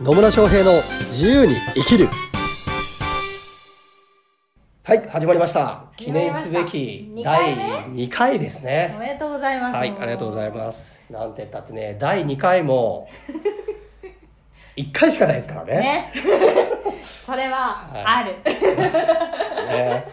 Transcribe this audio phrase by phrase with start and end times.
[0.00, 2.08] 野村翔平の自由に生きる。
[4.82, 5.84] はい始まりました。
[5.96, 9.76] 記念すべき第二回2回ですおねめでとうございます。
[9.76, 11.00] はいありがとうございます。
[11.08, 13.08] なんて言ったってね第2回も
[14.76, 15.74] 1回しかないですからね。
[15.74, 16.12] ね。
[17.24, 18.36] それはある。
[18.44, 20.08] ね。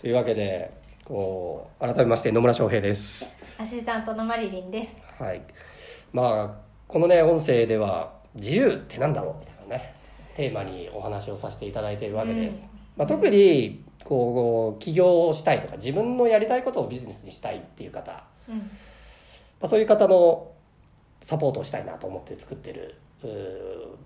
[0.00, 0.70] というわけで
[1.04, 3.36] こう改めまして野村翔平です。
[3.58, 4.96] アシスタントのマリリンです。
[5.20, 5.42] はい。
[6.12, 9.94] まあこのね音声では「自由ってなんだろう?」みたいなね
[10.36, 18.70] テーマにお話をさせていただいているわけです、まあ、特にこう起業をしたいとか自分のやりたいことをビジネスにしたいっていう方、まうん。
[19.62, 20.50] あ、そういう方の
[21.20, 22.94] サポートをしたいなと思って作ってる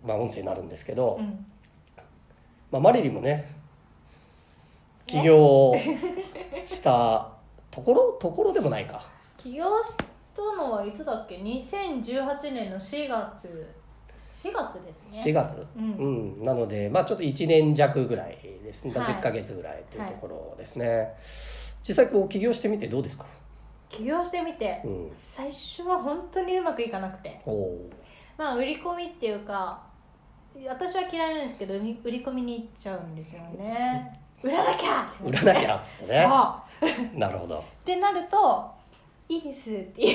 [0.05, 1.45] まあ、音声になるんですけど、うん。
[2.71, 3.53] まあ、マリリンもね
[5.07, 5.75] 起業
[6.67, 7.33] した
[7.71, 9.03] ところ ところでもないか
[9.37, 9.97] 起業し
[10.35, 13.80] たのはいつだっけ ?2018 年の4月。
[14.21, 15.33] 4月ですね。
[15.33, 15.93] 4月、うん。
[15.95, 16.45] うん。
[16.45, 18.85] なので、まあ、ちょっと1年弱ぐらいです。
[18.85, 21.15] ね、まあはい10ヶ月ぐらいっていうところですね、
[21.83, 23.25] 実際こう起業してみてどうですか？
[23.89, 25.11] 起業してみて、うん。
[25.13, 27.41] 最初は本当にうまくいかなくて。
[28.39, 29.83] まあ、売り込みっていうか、
[30.69, 34.21] 私は嫌いなんですけど、売り売り込みに行っちゃうんですよね。
[34.43, 36.27] 売らなきゃ売らなきゃっつってね。
[36.29, 37.19] そう。
[37.19, 37.59] なるほど。
[37.59, 38.71] ってなると
[39.31, 40.09] いいですって言う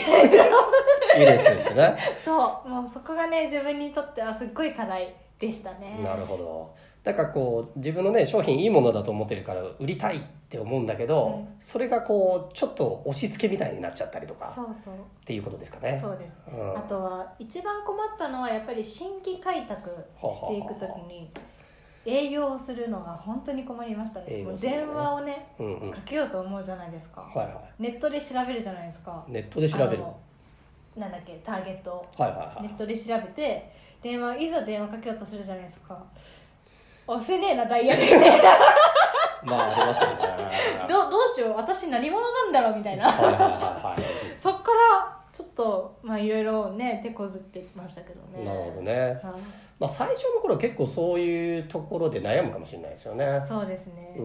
[1.20, 1.96] いいですってね。
[2.24, 6.02] そうもうそこがね自分にとってはすっごい課題でしたね。
[6.04, 6.76] なるほど。
[7.02, 11.48] だからこう自分のね商品いいものだと思ってるから売りたいって思うんだけど、うん。
[11.62, 14.96] それがこうちょっと押し付けみたいになっちゃったりとかそうそう。
[14.96, 15.98] っていうことですかね。
[16.02, 16.78] そうです、うん。
[16.78, 19.90] あとは一番困ったのはやっぱり新規開拓
[20.34, 21.32] していくときに
[22.06, 24.44] 営業をするのが本当に困りましたね。
[24.44, 25.92] もう電話をねうんうん。
[25.92, 29.24] かけようと思うじゃないですか、はいはネットで調べるじゃないですか。
[29.28, 30.04] いネットで調べる。
[30.96, 31.92] なんだっけターゲット。
[31.92, 32.64] をはいはいはい。
[32.64, 36.02] ネットで調べて電話いざ電話かけようとするじゃないですか。
[37.08, 38.02] 押せねえなダイヤル
[39.46, 40.18] まあありますよね。
[40.88, 41.56] どどうしよう。
[41.56, 43.12] 私何者なんだろうみたいな。
[43.12, 44.04] はいはいはいはい。
[44.38, 48.46] そっからちょっとまあいろいろね手こずってましたけどね。
[48.46, 49.16] なるほどね、はい。
[49.78, 53.42] まあ、最初の頃は結構そういうところで悩むかもしれないですよね。
[53.46, 54.16] そうですね。
[54.18, 54.22] う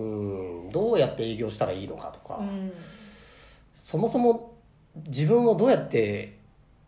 [0.69, 0.71] ん。
[0.71, 2.73] どうやって営業したらいいのかとか、うん。
[3.75, 4.55] そもそも
[5.05, 6.39] 自分をどうやって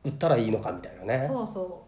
[0.04, 1.18] 売ったらいいのかみたいなね。
[1.18, 1.84] そうそ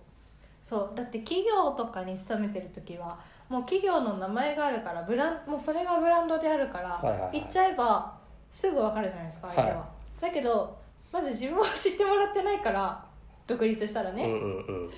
[0.65, 0.69] う。
[0.69, 0.97] そう。
[0.97, 3.17] だって企業とかに勤めてる時は
[3.49, 7.31] もう企業の名前があるからブランもうそれがブランドであるから、はいはいはい。
[7.35, 8.13] 言っちゃえば
[8.51, 9.89] すぐ分かるじゃないですか相手は、は
[10.21, 10.84] だけど
[11.15, 13.05] まず自分を知ってもらってないから
[13.47, 14.91] 独立したらね、うんうんうん。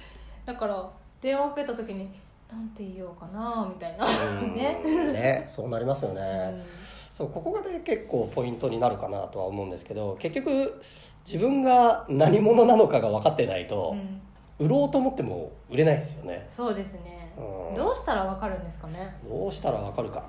[0.46, 0.90] だから
[1.20, 2.08] 電話かけた時に
[2.50, 4.06] なんて言おうかなみたいな。
[4.06, 4.54] うん。
[4.56, 4.80] ね。
[5.12, 5.46] ね。
[5.46, 6.64] そうなりますよね、うん。
[7.10, 10.80] そうここがね結構ポイントになるかなとは思うんですけど結局
[11.26, 14.22] 自分が何者なのかが分かってないとう、ん。
[14.58, 16.46] 売ろうと思っても売れないですよね。
[16.48, 17.30] そうですね。
[17.36, 17.74] うん。
[17.74, 19.14] どうしたら分かるんですかね。
[19.28, 20.24] どうしたらわかるか。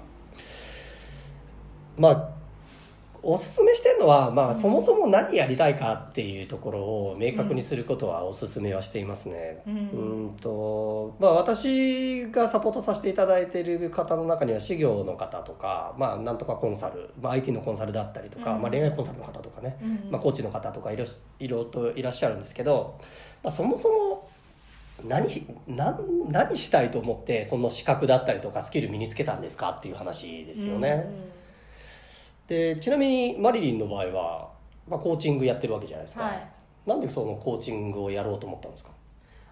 [1.96, 2.37] まあ
[3.29, 4.55] おすすめしてるのは、まあ、うん。
[4.55, 9.63] そもそも何やりたいかっていうところを明確にすることはおすすめはしていますね。
[9.67, 18.61] ううんんとまあ、私がサポートさせていただいている方の中には事業の方とか、まあ、なんとかコンサル、まあ、IT のコンサルだったりとか、うん。
[18.61, 20.09] まあ、恋愛コンサルの方とかね、うん。
[20.09, 21.03] まあ、コーチの方とかいろ
[21.39, 22.97] いろといらっしゃるんですけど、
[23.44, 24.29] まあ、そもそも
[25.05, 25.27] 何
[25.67, 31.07] 何何したいと思ってその資格だったりとかスキル身につけたんですかっていう話ですよね、
[32.47, 34.50] でちなみにマリリンの場合は、
[34.88, 36.47] まあ、コーチングやってるわけじゃないですか、うんはい。
[36.85, 38.91] なんでそのコーチングをやろうと思ったんですか？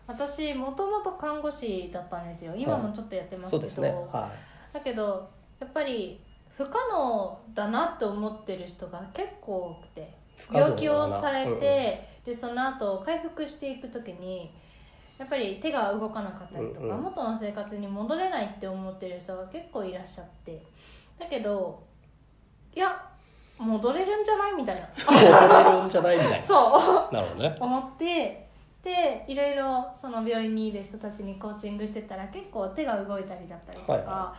[0.07, 2.53] 私もともと看護師だったんですよ。
[2.55, 3.89] 今もちょっとやってますけど、そうですね。
[3.89, 4.31] は
[4.71, 5.27] だけど
[5.59, 6.21] やっぱり
[6.57, 10.13] 不可能だなって思ってる人が結構多くて
[10.53, 11.59] 病気をされて、うんうん。
[11.59, 14.51] でその後回復していく時に
[15.17, 17.01] やっぱり手が動かなかったりとか、うんうん。
[17.03, 20.63] 元の生活に戻れないって思ってる人が結構いらっしゃって。
[21.19, 21.83] だけど
[22.75, 23.09] いや
[23.57, 24.87] 戻れるんじゃないみたいな。
[25.05, 26.39] 戻れるんじゃないみたいな。
[26.39, 27.13] そう。
[27.13, 27.57] なるほどね。
[27.59, 28.49] 思って
[28.83, 34.35] でいろいろその病院にいる人たちにコーチングしてたら結構手が動いたりだったりとか、はいは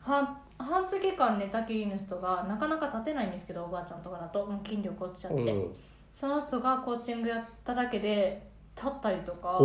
[0.00, 5.74] 半半月間寝たきりの人がなかなか立てないんですけどおばあちゃんとかだともう筋力落ちちゃって、うん
[6.12, 9.60] その人がコーチングやっただけで立ったりとか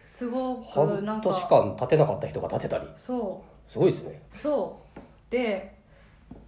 [0.00, 2.86] すごくなんか半年間立てなかった人が立てたり。
[2.94, 4.22] そすごいですね。
[4.32, 5.00] うそう。
[5.32, 5.73] で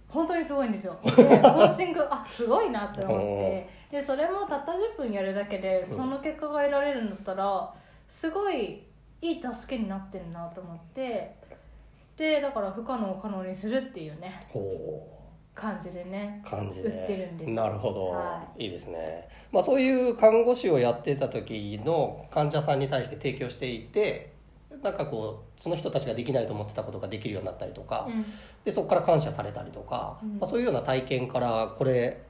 [0.07, 0.97] 本当にすごいんですよ。
[1.03, 3.69] でコーチングあすごいなって思って。
[3.91, 7.73] でそれもたった10分やるだけでその結果が得られるんだったら
[8.07, 8.83] すごい
[9.21, 11.35] いい助けになってるなと思って。
[12.17, 14.41] でだから不可能を可能にするっていうね。
[14.49, 15.17] ほ
[15.53, 16.41] 感じでね。
[16.45, 16.89] う感じで。
[16.89, 24.36] 売ってるんですなるほど、、はいいですね、まあ、そういう看護師をやってた時の患者さんに対して提供していて
[24.83, 28.25] なんかこうその人たちができないと思ってたことができるようになったりとか、うん。
[28.63, 30.29] でそこから感謝されたりとか、うん。
[30.33, 32.21] まあ、そういうような体験からこれ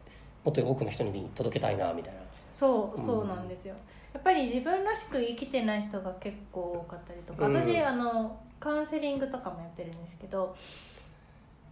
[0.44, 2.20] もっと多くの人に届けたいなみたいな。
[2.52, 3.76] そうそうなんですよ、
[4.14, 7.54] やっぱり自分らしく生きてない人が結構多かったりとか、うん。
[7.54, 10.56] 私あのカウンセリングとかもやってるんですけど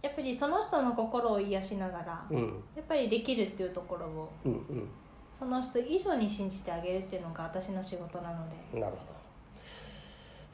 [0.02, 2.62] やっぱりその人の心を癒しながら、うん。
[2.76, 4.88] やっぱりできるっていうところをうんうん。
[5.36, 8.38] その人以上に信じてあげるっていうのが私の仕事なの
[8.72, 9.15] でなるほど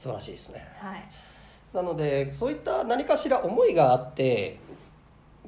[0.02, 0.66] 素晴らしいですね。
[0.78, 1.02] はい。
[1.72, 4.58] なのでそういった何かしら思いがあって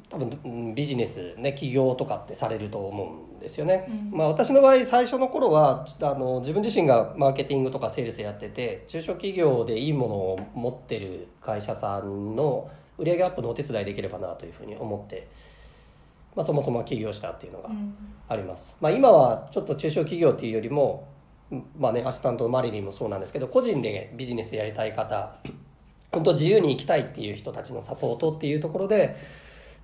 [0.09, 4.17] 多分うんビジネスね起業とかってされると思うんですよね、うん。
[4.17, 15.27] まあ私の場合最初の頃はあの自分自身がマーケティングとかセールスやってて中小企業でいいものを持ってる会社さんの売上アップのお手伝いできればなというふうに思って、
[16.37, 17.93] まあ、そもそも起業したっていうのがうん。
[18.29, 21.14] あります、まあ、今はちょっと中小企業っていうよりも、うん
[21.79, 25.37] まあね、アシスタントのマリリンもそうなんですけど個人でビジネスやりたい方
[26.13, 29.17] 本当自由に生きたいっていう人たちのサポートっていうところで、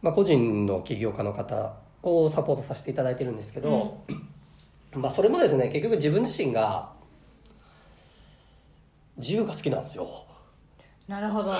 [0.02, 3.98] まあ、個人の起業家の方をサポートさせていただいてるんですけど、
[4.94, 6.92] まあそれもですね結局自分自身が
[9.16, 10.24] 自由が好きなんですよ。
[11.08, 11.52] なるほど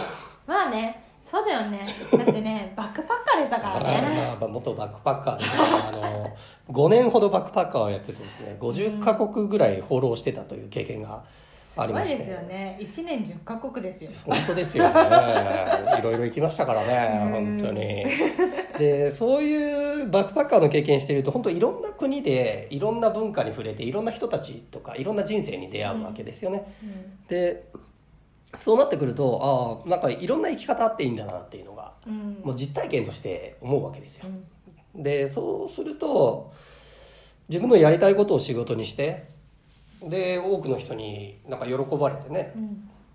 [0.50, 1.86] まあねそうだよね。
[2.10, 4.16] だってね バックパッカーでしたからね。
[4.16, 6.30] まあまあ元バックパッカーで、あの
[6.68, 11.22] 5年ほどバックパッカーをやっててですね50カ国ぐらい放浪してたという経験が
[11.54, 12.16] すありまして。
[12.16, 12.76] ごいですよね。
[12.80, 14.10] 1年10カ国ですよ。
[14.26, 15.00] 本当ですよね。
[16.00, 17.30] いろいろ行きましたからねうん。
[17.30, 18.04] 本当に。
[18.76, 27.26] でそういうバックパッカーの経験していると本当いろんな国でいろんな文化に触れていろんな人たちとかいろんな人生に出会うわけですよね、うん。
[27.28, 27.68] で
[28.58, 32.40] そうなってくるとああなんかいろんな生き方あっていいんだなっていうのがうん。
[32.44, 34.26] もう実体験として思うわけですよ。
[34.94, 35.02] うん。
[35.02, 36.52] でそうすると
[37.48, 39.28] 自分のやりたいことを仕事にして
[40.02, 42.52] で多くの人になんか喜ばれてね。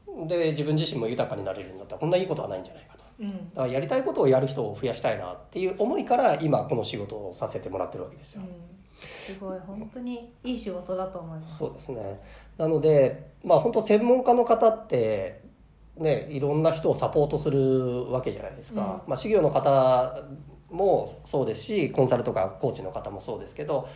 [0.08, 0.28] うん。
[0.28, 3.06] で自分自身も豊かになれるんだったらこんないいことはないんじゃないかと。
[3.20, 3.50] うん。
[3.50, 8.44] だからやりたいことをやる人を増やしたいなっていう思いから今この仕事をさせてもらってるわけですよ、
[9.06, 11.58] すごい本当にいい仕事だと思います。
[11.58, 12.20] そうですね。
[12.58, 15.42] なのでまあ本当専門家の方って
[15.98, 18.88] ねいろんな人をサポートするわけじゃないですか、うん。
[19.10, 20.24] まあ、事業の方
[20.70, 23.88] もそうですしコンサルとかコーチの方もそうですけど、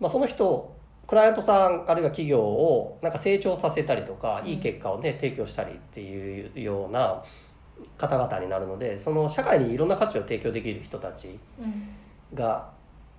[0.00, 0.74] まあ、その人
[1.06, 4.50] クライアントさんあるいは企業をなんか成長させたりとかうん。
[4.50, 7.22] いい結果をね提供したりっていうような
[7.98, 11.88] 方々になるのでその社会にいろんな価値を提供できる人たちうん。
[12.34, 12.70] が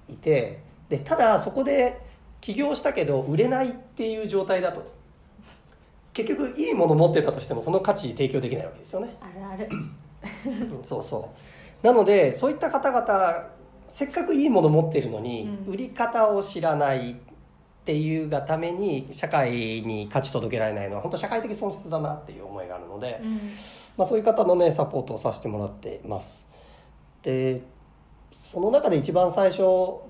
[0.10, 2.02] いてでただそこで
[2.42, 4.84] 起業したけど売れないっていう状態だと。
[6.14, 9.68] 結局いいもの持ってたとしてもその価値提供できないわけですよね、あるある。
[9.72, 11.32] うんそうそ
[11.82, 11.86] う。
[11.86, 13.50] なのでそういった方々
[13.88, 15.74] せっかくいいもの持ってるのに、うん。
[15.74, 17.16] 売り方を知らないっ
[17.86, 19.52] ていうがために社会
[19.82, 23.40] に価値届けられないのは本当社会的損失だなっていう思いがあるので、うん。
[23.98, 26.48] まあ、そういう方のねサポートをさせてもらってます。
[27.24, 27.62] で
[28.54, 29.64] その中で一番最初、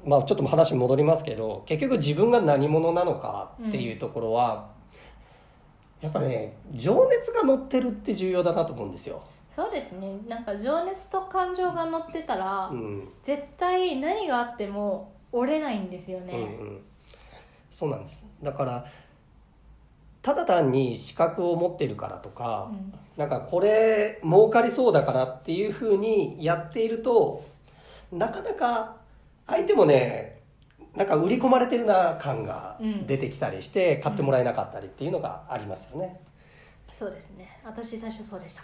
[0.03, 4.69] まあ、ちょっと話戻りますけど結局自分が何者なのかっていうところは、
[6.01, 10.17] やっぱね情熱が乗ってるって重要だなと思うんですよ、そうですね。
[10.27, 13.07] なんか情熱と感情が乗ってたら、うん。
[13.21, 16.81] 絶対何があっても折れないんですよね、うんうん、
[17.71, 18.25] そうなんです。
[18.43, 18.85] だから
[20.21, 22.93] ただ単に資格を持ってるからとか、うん。
[23.15, 27.52] なんかこれ儲かりそうだからっていうふうにやっていると
[28.17, 28.95] なかなか
[29.47, 30.41] 相手もね
[30.95, 33.07] なんか売り込まれてるな感がうん。
[33.07, 36.21] 出てきたりして買ってもらえなかったりっていうのがありますよね、
[36.91, 37.59] そうですね。
[37.65, 38.61] 私最初そうでした。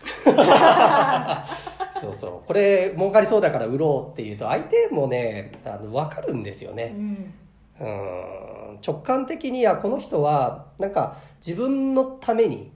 [2.00, 2.48] そうそう。
[2.48, 7.34] これ儲かりそうだから売ろうっていうと相手もねあの分かるんですよね、うん。
[7.79, 8.79] うん。
[8.86, 12.72] 直感的にはこの人はなんか自分のために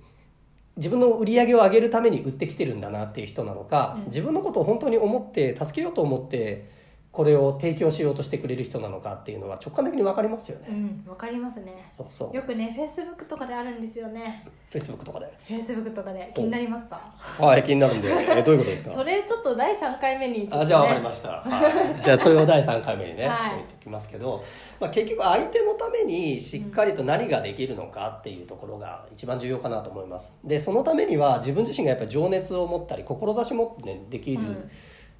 [0.77, 4.05] 自分の売り上げを上げるために売ってきてるんだなっていう人なのか、うん。
[4.05, 6.67] 自分のことを本当に思って助けようと思って
[7.13, 11.79] これを提供しようとしてくれる人なのかっていうのは直感的に分かりますようね、んわかりますね。
[11.85, 12.35] そうそう。
[12.35, 14.43] よくねフェイスブックとかであるんですよね。
[14.71, 15.31] Facebook とかで。
[15.47, 16.31] フェイスブックとかで。
[16.33, 16.99] 気になりますか？
[17.39, 18.09] はい気になるんで。
[18.09, 18.89] えどういうことですか？
[18.97, 23.55] それちょっと第3回目にちょっと、ね、あじゃあ分かりました、はい、 じゃあそれを第3回目にね、はい。
[23.57, 24.43] 置いておきますけど、
[24.79, 30.33] まあ、結局相手のためにしっかりと何ができるのかっていうところが一番重要かなと思います。
[30.43, 34.71] でそのためには自分自身がやっぱり情熱を持ったり志持って、ね、できるうん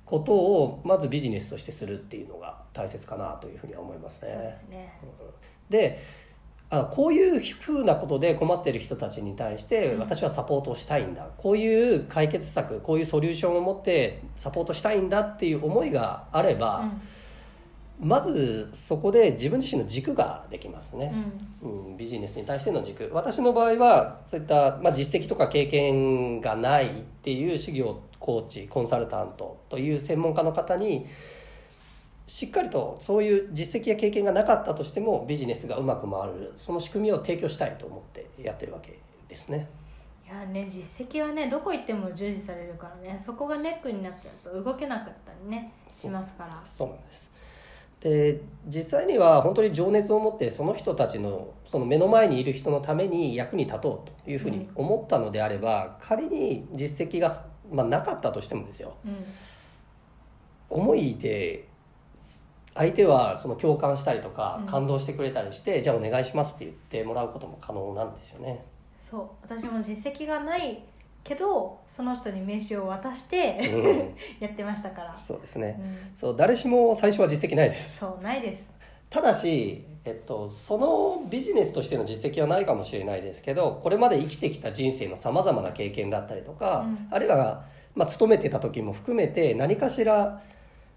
[0.05, 4.53] ことをまずビジネスとしてするっていうのが大切かなというふうには思いますそうでね。
[4.53, 5.00] すね
[5.69, 6.00] で
[6.69, 10.00] あこういうふうなことで困ってる人たちに対してうん。
[10.00, 16.86] 私はサポートをしたいんだ、こういう解決策こういうソリューションを持ってサポートしたいんだっていう思いがあれば、
[18.00, 21.13] まずそこで自分自身の軸ができますね、
[21.62, 21.89] うん。
[21.89, 23.09] うん、ビジネスに対しての軸。
[23.13, 31.05] 私の場合はそういった、まあ、実績とか経験がないっていう事業コーチコンサルタントという専門家の方に
[32.25, 36.53] しっかりとそういう実績や経験がなかったとしてもビジネスがうまく回る。
[36.57, 38.97] その仕組みを提供したいと思ってやってるわけ
[39.27, 39.69] ですね。
[40.25, 43.19] いやね実績はねどこ行っても重視されるからね。
[43.19, 46.59] そこがネックになっちゃうと動けなかったりねしますから。
[46.63, 47.32] そうなんです
[48.03, 58.95] で実際には本当に情熱を持ってその人たちのその目の前にいる人のために役に立とうというふうに思ったのであれば、仮に実績が、まあ、なかったとしてもですよ。
[59.05, 59.25] うん。
[60.69, 61.69] 思いで
[62.74, 64.65] 相手はその共感したりとかうん。
[64.65, 68.65] 感動してくれたりして、じゃあお願いしますって言ってもらうことも可能なんですよね。
[69.00, 69.29] そう。
[69.41, 70.83] 私も実績がない
[71.23, 75.79] けどその人に名刺を渡してうん、 やってましたから、そうですね。
[75.79, 77.97] うん、そう誰しも最初は実績ないです。
[77.99, 78.73] そうないです。
[79.09, 87.07] ただし、えっと、そのビジネスとしての実績はないかもしれないですけどこれまで生きてきた人生のさまざまな経験だったりとか、うん。
[87.11, 87.65] あるいは、
[87.95, 90.41] まあ、勤めてた時も含めて何かしら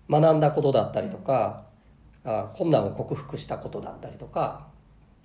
[0.08, 1.64] 学んだことだったりとか、
[2.24, 4.66] あ困難を克服したことだったりとか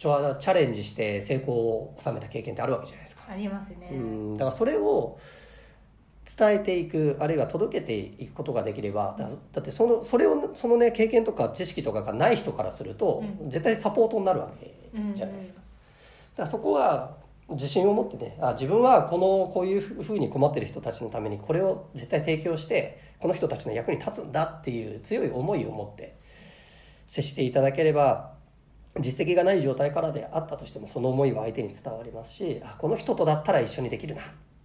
[0.02, 3.24] チャレンジして成功を収めた経験ってあるわけじゃないですか。
[3.30, 4.34] ありますね、うん。
[4.34, 5.20] だからそれを
[6.26, 14.74] 伝えていくあるいは届けていくことができればだだってそのそれをそのね経験とか知識とかがない人からすると、う絶対サポートになるわけ
[15.14, 15.60] じゃないですか。
[15.60, 15.66] だ
[16.38, 17.18] からそこは
[17.50, 26.16] 自信を持ってねあ自分はこのこういうふうに困ってる人たちのためにこれを絶対提供してこの人たちの役に立つんだっていう強い思いを持って
[27.08, 28.41] 接していただければ
[29.00, 34.22] 実績がない状態からであったとしてもその思いは相手に伝わりますしあこの人とだったら一緒にできるな。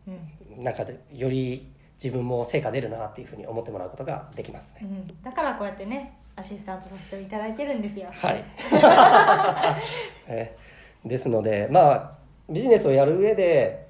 [0.09, 0.65] うん。
[0.65, 1.71] なんかでより
[2.03, 4.81] 自分も成果出るなっていうふうに思ってもらうことができますね。
[4.83, 8.09] うん、だからこうやってねアシスタントさせていただいてるんですよ。
[8.13, 8.45] はい、
[10.29, 10.57] え
[11.05, 12.13] ですのでまあ
[12.49, 13.86] ビジネスをやる上で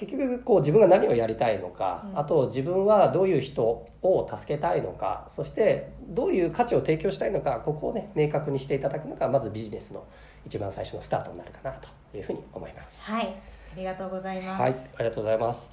[0.00, 2.18] 結局こう自分が何をやりたいのか、うん。
[2.18, 10.06] あと自分はどういう人を助けたいのかそしてどういう価値を提供したいのかここをね明確にしていただくのがまずビジネスの
[10.46, 13.02] 一番最初のスタートになるかなというふうに思います。
[13.02, 13.26] はい。
[13.26, 15.70] ありがとうございます、はい、ありがとうございます。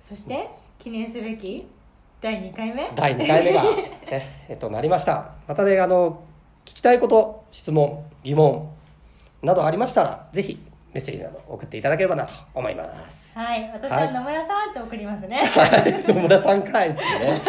[0.00, 1.68] そして記念すべき
[2.20, 2.90] 第2回目？
[2.96, 3.62] 第2回目が、
[4.10, 5.34] ねえっと、なりました。
[5.46, 6.24] またねあの
[6.64, 8.68] 聞きたいこと質問疑問
[9.40, 13.38] などありましたらぜひメッセージなど送っていただければなと思います。
[13.38, 13.70] はい。
[13.72, 14.06] 私はい。
[14.06, 16.04] は野村さんって送りますね、はい。
[16.06, 17.40] 野村さんかいってね。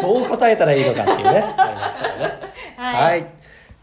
[0.00, 1.30] どう答えたらいいのかっていうね。
[1.56, 2.34] ありますからね。
[2.76, 3.26] はい。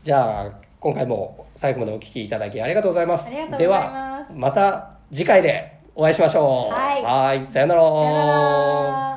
[0.03, 3.27] じゃあ今回も最後までお聞きいただきありがとうございます。
[3.27, 4.29] ありがとうございます。
[4.29, 6.73] ではまた次回でお会いしましょう。
[6.73, 7.03] はい。
[7.03, 7.45] はい。
[7.45, 7.81] さよなら。
[7.81, 9.14] さよなら